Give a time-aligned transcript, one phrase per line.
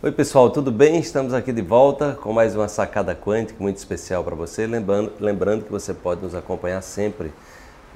[0.00, 1.00] Oi pessoal, tudo bem?
[1.00, 4.64] Estamos aqui de volta com mais uma sacada quântica muito especial para você.
[4.64, 7.32] Lembrando, lembrando que você pode nos acompanhar sempre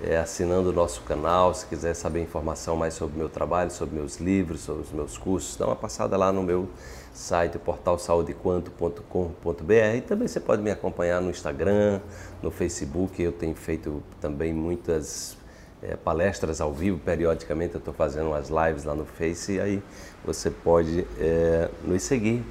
[0.00, 1.52] é, assinando o nosso canal.
[1.52, 5.18] Se quiser saber informação mais sobre o meu trabalho, sobre meus livros, sobre os meus
[5.18, 6.68] cursos, dá uma passada lá no meu
[7.12, 10.06] site, portalsaudequanto.com.br.
[10.06, 11.98] Também você pode me acompanhar no Instagram,
[12.40, 13.20] no Facebook.
[13.20, 15.36] Eu tenho feito também muitas
[15.82, 19.82] é, palestras ao vivo, periodicamente eu estou fazendo umas lives lá no Face e aí
[20.24, 22.44] você pode é, nos seguir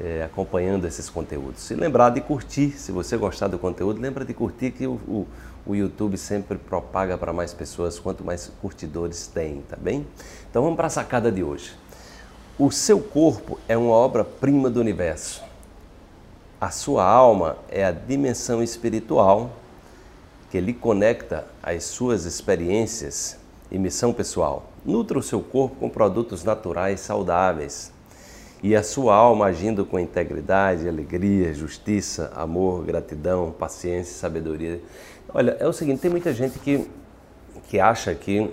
[0.00, 1.70] é, acompanhando esses conteúdos.
[1.70, 5.26] E lembrar de curtir, se você gostar do conteúdo, lembra de curtir que o, o,
[5.66, 10.06] o YouTube sempre propaga para mais pessoas quanto mais curtidores tem, tá bem?
[10.50, 11.74] Então vamos para a sacada de hoje.
[12.58, 15.42] O seu corpo é uma obra-prima do universo.
[16.58, 19.50] A sua alma é a dimensão espiritual
[20.56, 23.36] que lhe conecta às suas experiências
[23.70, 24.70] e missão pessoal.
[24.86, 27.92] Nutra o seu corpo com produtos naturais saudáveis
[28.62, 34.80] e a sua alma agindo com integridade, alegria, justiça, amor, gratidão, paciência sabedoria.
[35.28, 36.88] Olha, é o seguinte: tem muita gente que,
[37.68, 38.50] que acha que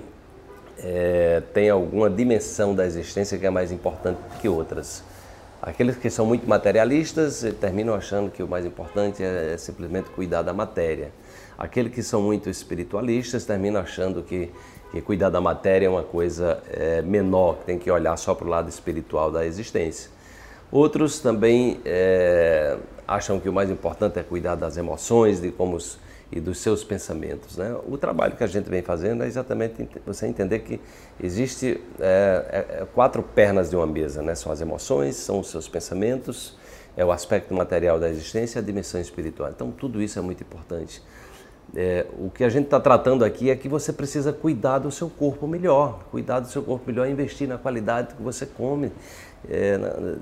[0.79, 5.05] é, tem alguma dimensão da existência que é mais importante que outras.
[5.65, 10.09] Aqueles que são muito materialistas eh, terminam achando que o mais importante é, é simplesmente
[10.09, 11.09] cuidar da matéria.
[11.57, 14.51] Aqueles que são muito espiritualistas terminam achando que,
[14.91, 18.45] que cuidar da matéria é uma coisa é, menor, que tem que olhar só para
[18.45, 20.11] o lado espiritual da existência.
[20.69, 22.75] Outros também é,
[23.07, 25.97] acham que o mais importante é cuidar das emoções de como os,
[26.35, 27.57] e dos seus pensamentos.
[27.57, 27.75] Né?
[27.87, 30.79] O trabalho que a gente vem fazendo é exatamente você entender que
[31.21, 34.33] existe é, é, quatro pernas de uma mesa, né?
[34.33, 36.57] São as emoções, são os seus pensamentos,
[36.97, 39.49] é o aspecto material da existência e a dimensão espiritual.
[39.51, 41.03] Então tudo isso é muito importante.
[41.75, 45.09] É, o que a gente está tratando aqui é que você precisa cuidar do seu
[45.09, 46.03] corpo melhor.
[46.09, 48.91] Cuidar do seu corpo melhor, investir na qualidade que você come.
[49.47, 50.17] É, na,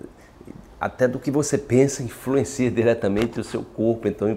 [0.80, 4.08] até do que você pensa influencia diretamente o seu corpo.
[4.08, 4.36] Então,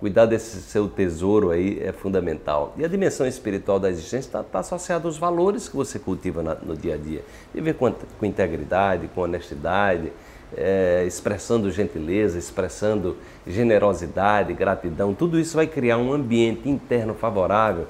[0.00, 2.72] cuidar desse seu tesouro aí é fundamental.
[2.76, 6.54] E a dimensão espiritual da existência está tá associada aos valores que você cultiva na,
[6.54, 7.22] no dia a dia.
[7.52, 10.12] Viver com, com integridade, com honestidade,
[10.56, 17.86] é, expressando gentileza, expressando generosidade, gratidão, tudo isso vai criar um ambiente interno favorável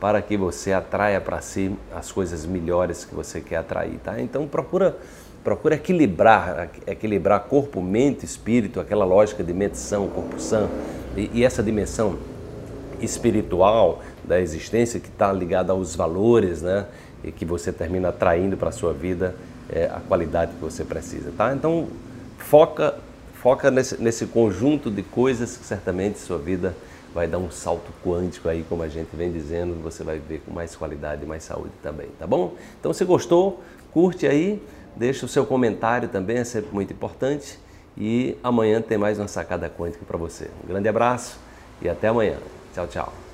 [0.00, 4.20] para que você atraia para si as coisas melhores que você quer atrair, tá?
[4.20, 4.96] Então procura
[5.44, 10.68] procura equilibrar, equilibrar corpo, mente, espírito, aquela lógica de mente sã, corpo sã
[11.16, 12.18] e, e essa dimensão
[13.00, 16.86] espiritual da existência que está ligada aos valores, né?
[17.22, 19.34] E que você termina atraindo para a sua vida
[19.68, 21.52] é, a qualidade que você precisa, tá?
[21.54, 21.88] Então,
[22.38, 22.94] foca,
[23.34, 26.74] foca nesse, nesse conjunto de coisas que certamente sua vida
[27.14, 30.52] vai dar um salto quântico aí, como a gente vem dizendo, você vai ver com
[30.52, 32.54] mais qualidade e mais saúde também, tá bom?
[32.78, 34.62] Então, se gostou, curte aí,
[34.96, 37.58] deixa o seu comentário também, é sempre muito importante.
[38.00, 40.48] E amanhã tem mais uma sacada quântica para você.
[40.64, 41.38] Um grande abraço
[41.82, 42.38] e até amanhã.
[42.72, 43.29] Tchau, tchau.